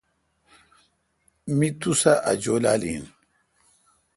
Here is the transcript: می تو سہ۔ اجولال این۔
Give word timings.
می 1.57 1.67
تو 1.79 1.91
سہ۔ 2.01 2.13
اجولال 2.31 2.81
این۔ 2.89 3.03